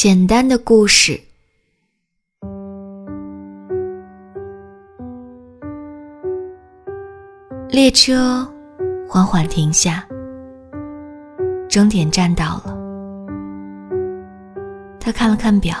[0.00, 1.20] 简单的故事。
[7.68, 8.48] 列车
[9.08, 10.06] 缓缓停下，
[11.68, 12.78] 终点站到了。
[15.00, 15.74] 他看了看表，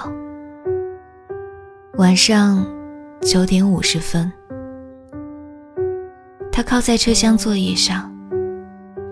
[1.92, 2.66] 晚上
[3.20, 4.32] 九点五十分。
[6.50, 8.12] 他靠在车厢座椅上，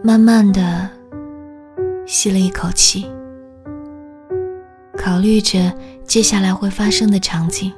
[0.02, 0.90] 慢慢的
[2.06, 3.06] 吸了一口气，
[4.96, 5.72] 考虑着
[6.04, 7.72] 接下来会发生的场景。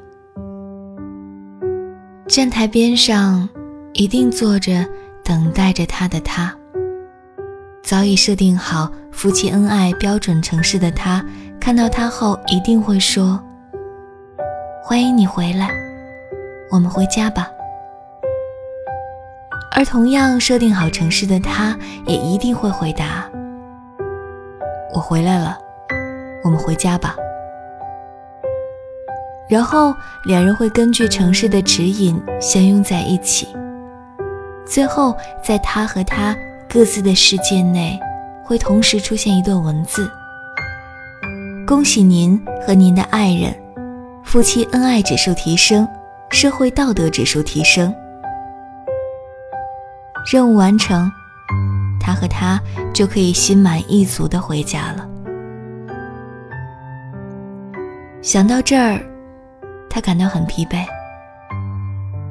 [2.27, 3.49] 站台边上。
[3.95, 4.87] 一定坐着
[5.25, 6.55] 等待着他的他，
[7.83, 11.25] 早已设定好夫妻恩爱标准城市的他，
[11.59, 13.43] 看到他后一定会说
[14.85, 15.71] ：“欢迎你回来，
[16.71, 17.49] 我们回家吧。”
[19.75, 21.77] 而同样设定好城市的他，
[22.07, 23.29] 也一定会回答
[24.95, 25.59] ：“我回来了，
[26.49, 27.15] 我们回家吧。”
[29.49, 29.95] 然后
[30.25, 33.49] 两人会根据城市的指引相拥在一起。
[34.67, 36.37] 最后，在他和他
[36.69, 37.99] 各自的世界内，
[38.45, 40.11] 会同时出现一段文字
[41.67, 43.55] ：“恭喜您和您的爱人，
[44.23, 45.89] 夫妻恩爱指数提升，
[46.31, 47.95] 社会道德指数提升。”
[50.31, 51.11] 任务完成，
[51.99, 52.61] 他和他
[52.93, 55.09] 就可以心满意足的回家了。
[58.29, 59.01] 想到这儿，
[59.89, 60.85] 他感到很疲惫。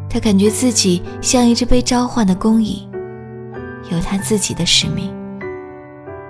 [0.07, 2.87] 他感觉自己像一只被召唤的工蚁，
[3.89, 5.11] 有他自己的使命，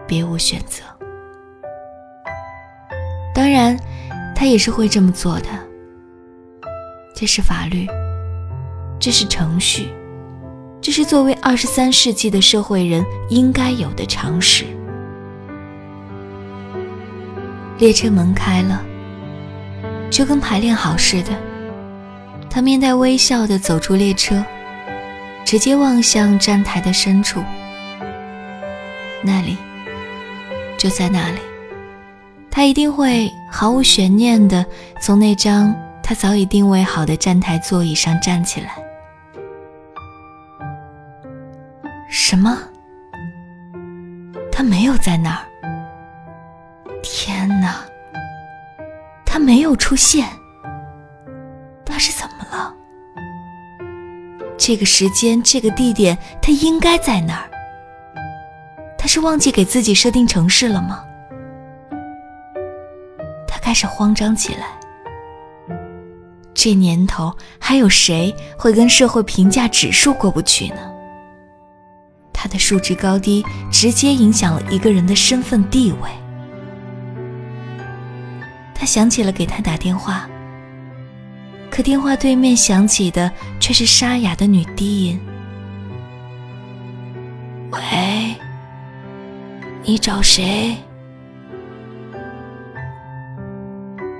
[0.07, 0.83] 别无选择。
[3.35, 3.77] 当然，
[4.33, 5.49] 他也是会这么做的。
[7.13, 7.85] 这是法律，
[8.97, 9.89] 这是程序，
[10.79, 14.63] 这是作为二十三世纪的社会人应该有的常识。
[17.77, 18.81] 列车门开了，
[20.09, 21.31] 就跟排练好似的。
[22.49, 24.43] 他面带微笑地走出列车，
[25.45, 27.43] 直接望向站台的深处。
[29.21, 29.57] 那里，
[30.77, 31.39] 就在那里，
[32.49, 34.65] 他一定会毫无悬念地
[35.01, 38.71] 从那张他早已定位好的站台座椅上站起来。
[42.09, 42.57] 什么？
[44.51, 45.45] 他没有在那儿？
[49.37, 50.27] 他没有出现。
[51.85, 52.73] 他是怎么了？
[54.57, 57.49] 这个时间，这个地点，他应该在哪儿？
[58.97, 61.03] 他是忘记给自己设定城市了吗？
[63.47, 64.65] 他开始慌张起来。
[66.55, 70.79] 这年头，还有谁会跟社会评价指数过不去呢？
[72.33, 76.09] 他的数值高低，直接影响了一个人的身份地位。
[78.77, 80.29] 他想起了给他打电话。
[81.69, 85.19] 可电话对面响起的却是沙哑的女低音
[87.71, 88.35] ：“喂，
[89.83, 90.77] 你找谁？”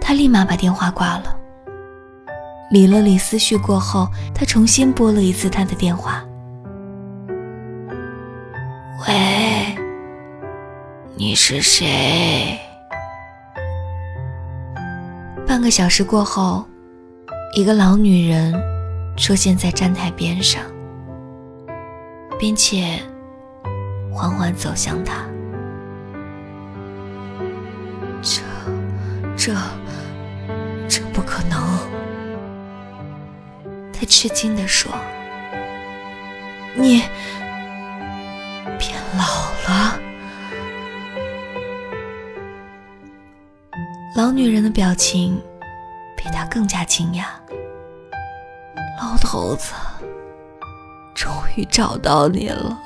[0.02, 1.36] 他立马把电话挂了。
[2.70, 6.24] 理了理思绪过后，他重新拨了一次他的电话
[9.08, 9.76] ：“喂，
[11.16, 12.60] 你是谁？”
[15.68, 16.66] 个小时过后。
[17.54, 18.54] 一个老女人
[19.18, 20.62] 出现在站台边上，
[22.40, 23.02] 并且
[24.14, 25.26] 缓缓走向他。
[28.22, 28.42] 这、
[29.36, 29.54] 这、
[30.88, 31.60] 这不可能！
[33.92, 34.92] 他吃惊地说
[36.76, 37.02] ：“你
[38.78, 39.24] 变老
[39.68, 40.00] 了。”
[44.16, 45.38] 老女人的表情。
[46.18, 47.26] 比他更加惊讶。
[49.00, 49.74] 老头子，
[51.16, 52.78] 终于找到你了。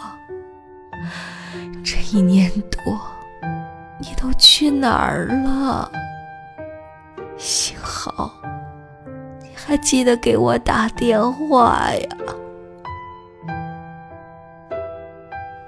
[1.84, 3.02] 这一年多，
[3.98, 5.90] 你都去哪儿了？
[7.38, 8.30] 幸好
[9.40, 12.10] 你还记得给我打电话呀。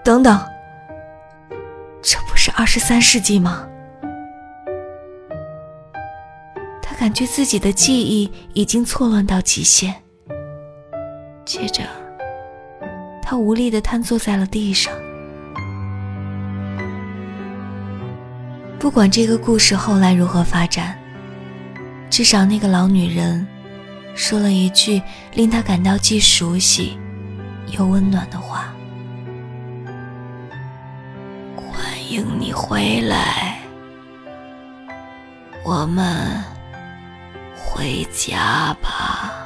[0.04, 0.38] 等等，
[2.02, 3.66] 这不是二十三世纪吗？
[7.04, 9.94] 感觉自己的记忆已经错乱到极限，
[11.44, 11.84] 接着，
[13.22, 14.94] 他无力地瘫坐在了地上。
[18.80, 20.98] 不管这个故事后来如何发展，
[22.10, 23.46] 至少那个老女人
[24.16, 25.02] 说了一句
[25.34, 26.98] 令他感到既熟悉
[27.78, 28.74] 又温暖的话
[31.58, 33.60] ：“欢迎你回来。”
[35.66, 36.42] 我们
[37.74, 39.43] 回家吧。